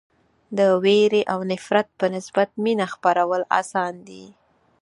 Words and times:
د 0.57 0.59
وېرې 0.83 1.21
او 1.33 1.39
نفرت 1.51 1.87
په 1.99 2.05
نسبت 2.15 2.49
مینه 2.63 2.85
خپرول 2.93 3.41
اسان 3.61 3.93
دي. 4.07 4.25